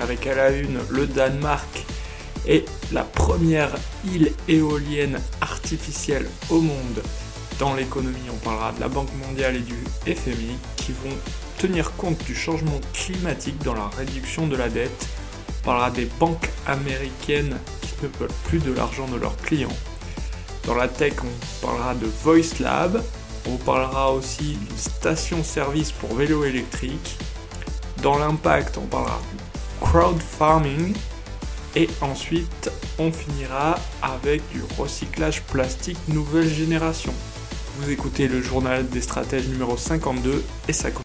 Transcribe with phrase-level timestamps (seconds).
[0.00, 1.84] Avec à la une le Danemark
[2.46, 3.70] et la première
[4.04, 7.02] île éolienne artificielle au monde.
[7.58, 9.76] Dans l'économie, on parlera de la Banque mondiale et du
[10.06, 11.14] FMI qui vont
[11.58, 15.06] tenir compte du changement climatique dans la réduction de la dette.
[15.60, 19.76] On parlera des banques américaines qui ne veulent plus de l'argent de leurs clients
[20.66, 23.02] dans la tech, on parlera de Voice Lab.
[23.48, 27.18] On parlera aussi d'une station-service pour vélo électrique.
[28.02, 29.20] Dans l'impact, on parlera
[29.80, 30.94] crowd farming.
[31.76, 37.12] Et ensuite, on finira avec du recyclage plastique nouvelle génération.
[37.76, 41.04] Vous écoutez le journal des stratèges numéro 52 et ça commence.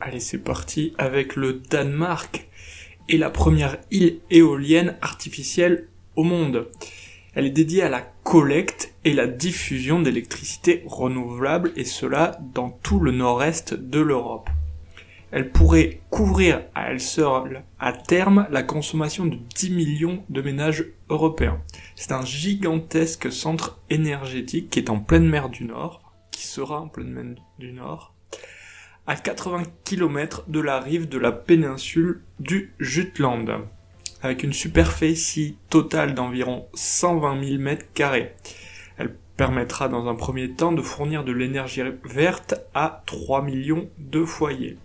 [0.00, 2.48] Allez, c'est parti avec le Danemark
[3.08, 6.68] est la première île éolienne artificielle au monde.
[7.34, 12.98] Elle est dédiée à la collecte et la diffusion d'électricité renouvelable et cela dans tout
[12.98, 14.48] le nord-est de l'Europe.
[15.32, 20.86] Elle pourrait couvrir à elle seule à terme la consommation de 10 millions de ménages
[21.08, 21.60] européens.
[21.96, 26.88] C'est un gigantesque centre énergétique qui est en pleine mer du Nord, qui sera en
[26.88, 27.24] pleine mer
[27.58, 28.14] du Nord,
[29.06, 33.66] à 80 km de la rive de la péninsule du Jutland,
[34.22, 38.28] avec une superficie totale d'environ 120 000 m2.
[38.98, 44.24] Elle permettra dans un premier temps de fournir de l'énergie verte à 3 millions de
[44.24, 44.78] foyers.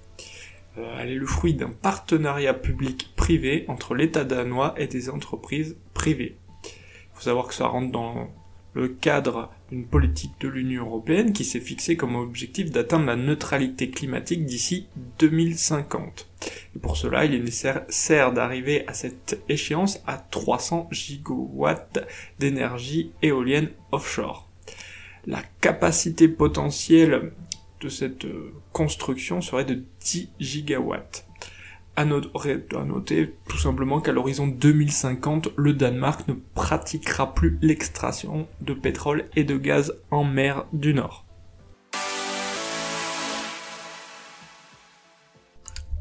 [0.77, 6.37] Euh, elle est le fruit d'un partenariat public-privé entre l'État danois et des entreprises privées.
[6.63, 6.69] Il
[7.13, 8.29] faut savoir que ça rentre dans
[8.73, 13.89] le cadre d'une politique de l'Union européenne qui s'est fixé comme objectif d'atteindre la neutralité
[13.89, 14.87] climatique d'ici
[15.19, 16.29] 2050.
[16.75, 22.07] Et pour cela, il est nécessaire d'arriver à cette échéance à 300 gigawatts
[22.39, 24.49] d'énergie éolienne offshore.
[25.27, 27.33] La capacité potentielle
[27.81, 28.27] de cette
[28.71, 31.27] construction serait de 10 gigawatts.
[31.97, 39.25] À noter tout simplement qu'à l'horizon 2050, le Danemark ne pratiquera plus l'extraction de pétrole
[39.35, 41.25] et de gaz en mer du Nord.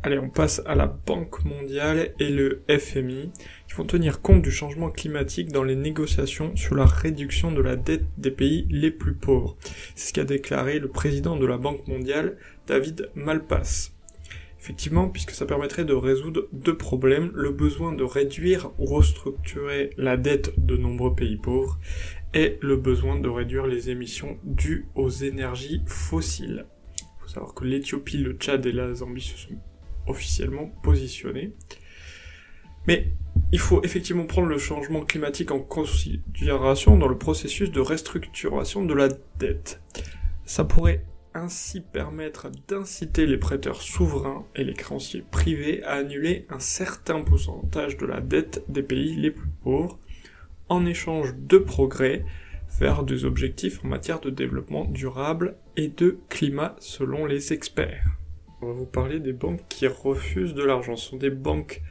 [0.02, 3.32] Allez, on passe à la Banque mondiale et le FMI,
[3.68, 7.76] qui vont tenir compte du changement climatique dans les négociations sur la réduction de la
[7.76, 9.58] dette des pays les plus pauvres.
[9.94, 13.92] C'est ce qu'a déclaré le président de la Banque mondiale, David Malpass.
[14.58, 20.16] Effectivement, puisque ça permettrait de résoudre deux problèmes, le besoin de réduire ou restructurer la
[20.16, 21.78] dette de nombreux pays pauvres
[22.32, 26.64] et le besoin de réduire les émissions dues aux énergies fossiles.
[26.96, 29.58] Il faut savoir que l'Éthiopie, le Tchad et la Zambie se sont
[30.06, 31.52] officiellement positionnés.
[32.86, 33.12] Mais
[33.52, 38.94] il faut effectivement prendre le changement climatique en considération dans le processus de restructuration de
[38.94, 39.80] la dette.
[40.44, 46.58] Ça pourrait ainsi permettre d'inciter les prêteurs souverains et les créanciers privés à annuler un
[46.58, 49.98] certain pourcentage de la dette des pays les plus pauvres
[50.68, 52.24] en échange de progrès
[52.78, 58.19] vers des objectifs en matière de développement durable et de climat selon les experts.
[58.62, 60.96] On va vous parler des banques qui refusent de l'argent.
[60.96, 61.82] Ce sont des banques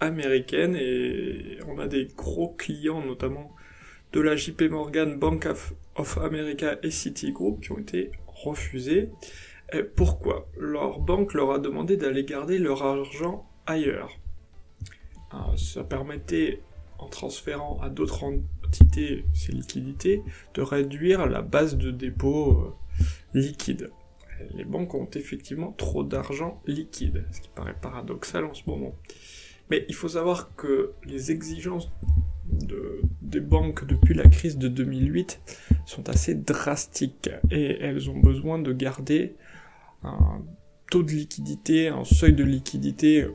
[0.00, 3.54] américaines et on a des gros clients notamment
[4.12, 5.48] de la JP Morgan, Bank
[5.96, 9.10] of America et Citigroup qui ont été refusé.
[9.96, 10.48] pourquoi?
[10.58, 14.18] Leur banque leur a demandé d'aller garder leur argent ailleurs.
[15.30, 16.60] Ah, ça permettait,
[16.98, 22.74] en transférant à d'autres entités ces liquidités, de réduire la base de dépôt euh,
[23.32, 23.90] liquide.
[24.54, 28.94] Les banques ont effectivement trop d'argent liquide, ce qui paraît paradoxal en ce moment.
[29.70, 31.90] Mais il faut savoir que les exigences
[33.22, 35.40] des banques depuis la crise de 2008
[35.86, 39.34] sont assez drastiques et elles ont besoin de garder
[40.02, 40.42] un
[40.90, 43.26] taux de liquidité, un seuil de liquidité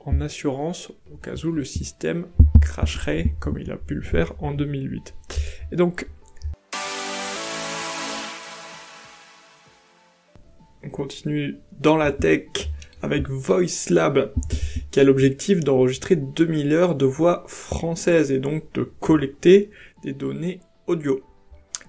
[0.00, 2.26] en assurance au cas où le système
[2.60, 5.14] cracherait comme il a pu le faire en 2008.
[5.70, 6.08] Et donc,
[10.98, 12.70] continue dans la tech
[13.02, 14.32] avec Voice Lab
[14.90, 19.70] qui a l'objectif d'enregistrer 2000 heures de voix françaises et donc de collecter
[20.02, 20.58] des données
[20.88, 21.22] audio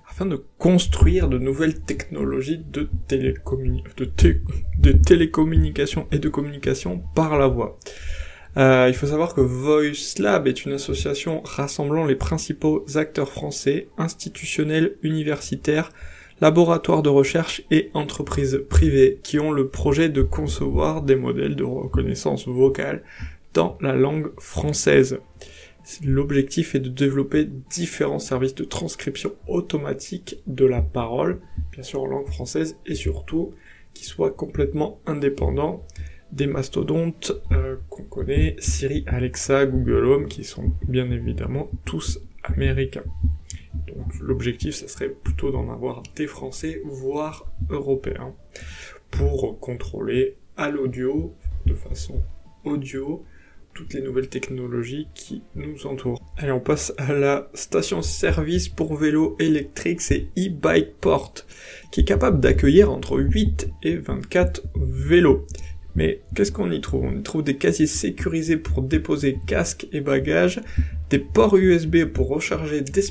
[0.08, 7.80] afin de construire de nouvelles technologies de, de, télécommunication et de communication par la voix.
[8.58, 13.88] Euh, il faut savoir que Voice Lab est une association rassemblant les principaux acteurs français,
[13.98, 15.92] institutionnels, universitaires,
[16.42, 21.64] laboratoires de recherche et entreprises privées qui ont le projet de concevoir des modèles de
[21.64, 23.04] reconnaissance vocale
[23.54, 25.20] dans la langue française.
[26.04, 31.42] L'objectif est de développer différents services de transcription automatique de la parole,
[31.72, 33.54] bien sûr en langue française, et surtout
[33.94, 35.84] qui soient complètement indépendants
[36.32, 43.04] des mastodontes euh, qu'on connaît, Siri, Alexa, Google Home, qui sont bien évidemment tous américains.
[44.22, 48.34] L'objectif, ça serait plutôt d'en avoir des Français, voire européens,
[49.12, 51.34] pour contrôler à l'audio,
[51.66, 52.22] de façon
[52.64, 53.24] audio,
[53.74, 56.22] toutes les nouvelles technologies qui nous entourent.
[56.38, 61.34] Allez, on passe à la station-service pour vélo électrique, c'est e-Bikeport,
[61.92, 65.46] qui est capable d'accueillir entre 8 et 24 vélos.
[65.96, 67.06] Mais qu'est-ce qu'on y trouve?
[67.06, 70.62] On y trouve des casiers sécurisés pour déposer casques et bagages,
[71.10, 73.02] des ports USB pour recharger des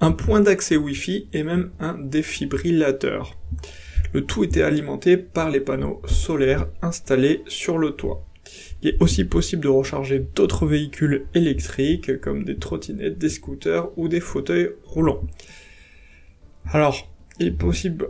[0.00, 3.38] un point d'accès Wi-Fi et même un défibrillateur.
[4.12, 8.26] Le tout était alimenté par les panneaux solaires installés sur le toit.
[8.82, 14.08] Il est aussi possible de recharger d'autres véhicules électriques comme des trottinettes, des scooters ou
[14.08, 15.22] des fauteuils roulants.
[16.66, 18.08] Alors, il est possible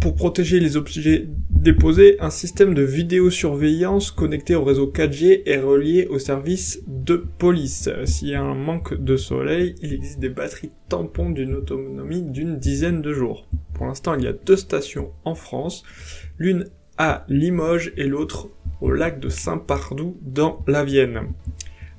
[0.00, 6.06] pour protéger les objets déposés, un système de vidéosurveillance connecté au réseau 4G est relié
[6.06, 7.90] au service de police.
[8.06, 12.58] S'il y a un manque de soleil, il existe des batteries tampons d'une autonomie d'une
[12.58, 13.46] dizaine de jours.
[13.74, 15.82] Pour l'instant, il y a deux stations en France,
[16.38, 16.64] l'une
[16.96, 18.48] à Limoges et l'autre
[18.80, 21.28] au lac de Saint-Pardoux dans la Vienne.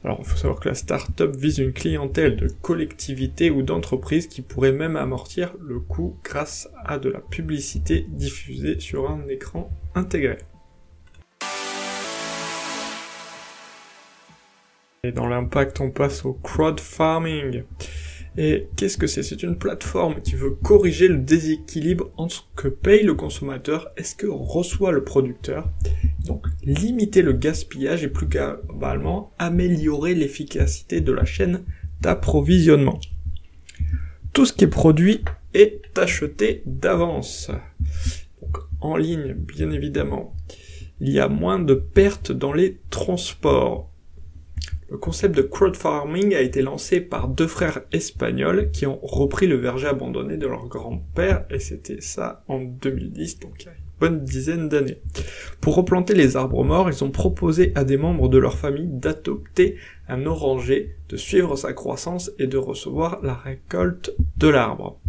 [0.04, 4.42] Alors, il faut savoir que la start-up vise une clientèle de collectivités ou d'entreprises qui
[4.42, 10.40] pourrait même amortir le coût grâce à de la publicité diffusée sur un écran intégré.
[15.04, 17.64] Et dans l'impact, on passe au crowdfarming.
[18.38, 19.24] Et qu'est-ce que c'est?
[19.24, 24.04] C'est une plateforme qui veut corriger le déséquilibre entre ce que paye le consommateur et
[24.04, 25.70] ce que reçoit le producteur.
[26.26, 31.64] Donc limiter le gaspillage et plus globalement améliorer l'efficacité de la chaîne
[32.02, 33.00] d'approvisionnement.
[34.34, 35.24] Tout ce qui est produit
[35.54, 37.52] est acheté d'avance.
[38.42, 40.36] Donc en ligne, bien évidemment.
[41.00, 43.92] Il y a moins de pertes dans les transports.
[44.90, 49.56] Le concept de crowdfarming a été lancé par deux frères espagnols qui ont repris le
[49.56, 53.68] verger abandonné de leur grand-père et c'était ça en 2010, donc
[54.02, 54.98] bonne dizaine d'années.
[55.62, 59.78] Pour replanter les arbres morts, ils ont proposé à des membres de leur famille d'adopter
[60.08, 65.00] un oranger, de suivre sa croissance et de recevoir la récolte de l'arbre.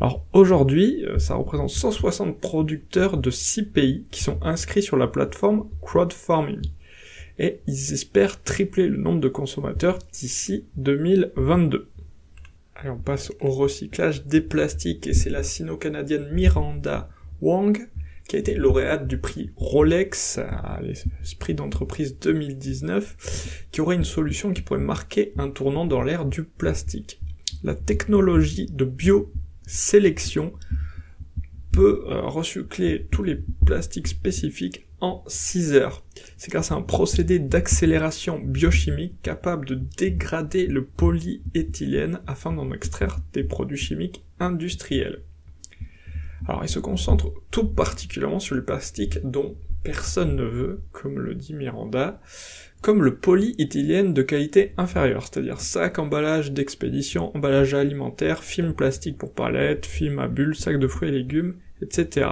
[0.00, 5.08] Alors aujourd'hui, euh, ça représente 160 producteurs de 6 pays qui sont inscrits sur la
[5.08, 6.62] plateforme crowdfarming
[7.40, 11.88] et ils espèrent tripler le nombre de consommateurs d'ici 2022.
[12.76, 17.08] Allez, on passe au recyclage des plastiques et c'est la sino-canadienne Miranda
[17.40, 17.88] Wang
[18.28, 24.52] qui a été lauréate du prix Rolex à l'esprit d'entreprise 2019 qui aurait une solution
[24.52, 27.20] qui pourrait marquer un tournant dans l'ère du plastique.
[27.64, 30.52] La technologie de biosélection
[31.72, 36.04] peut euh, recycler tous les plastiques spécifiques en 6 heures.
[36.36, 43.20] C'est grâce à un procédé d'accélération biochimique capable de dégrader le polyéthylène afin d'en extraire
[43.32, 45.22] des produits chimiques industriels.
[46.48, 51.34] Alors il se concentre tout particulièrement sur le plastique dont personne ne veut, comme le
[51.34, 52.20] dit Miranda,
[52.80, 59.32] comme le polyéthylène de qualité inférieure, c'est-à-dire sac, emballage d'expédition, emballage alimentaire, film plastique pour
[59.32, 62.28] palettes, film à bulles, sac de fruits et légumes, etc.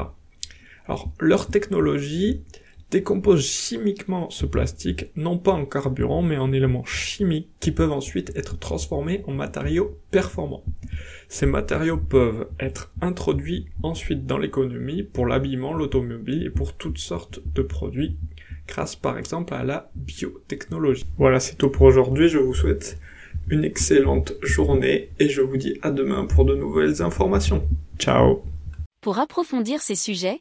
[0.87, 2.43] Alors, leur technologie
[2.91, 8.33] décompose chimiquement ce plastique, non pas en carburant, mais en éléments chimiques qui peuvent ensuite
[8.37, 10.65] être transformés en matériaux performants.
[11.29, 17.41] Ces matériaux peuvent être introduits ensuite dans l'économie pour l'habillement, l'automobile et pour toutes sortes
[17.55, 18.17] de produits,
[18.69, 21.07] grâce par exemple à la biotechnologie.
[21.19, 22.99] Voilà, c'est tout pour aujourd'hui, je vous souhaite
[23.49, 27.67] une excellente journée et je vous dis à demain pour de nouvelles informations.
[27.99, 28.43] Ciao
[29.01, 30.41] Pour approfondir ces sujets,